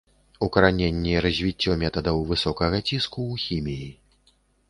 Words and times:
Укараненне 0.45 1.11
і 1.11 1.19
развіццё 1.25 1.75
метадаў 1.83 2.17
высокага 2.31 2.77
ціску 2.89 3.21
ў 3.33 3.45
хіміі. 3.45 3.87